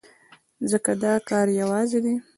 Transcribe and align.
ځکه 0.71 0.91
دا 1.03 1.13
کار 1.29 1.47
يوازې 1.61 2.01